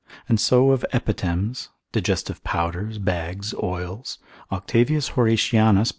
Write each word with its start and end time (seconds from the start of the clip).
And 0.27 0.39
so 0.39 0.71
of 0.71 0.83
epithems, 0.93 1.69
digestive 1.91 2.43
powders, 2.43 2.97
bags, 2.97 3.53
oils, 3.61 4.17
Octavius 4.51 5.09
Horatianus 5.09 5.77
lib. 5.77 5.87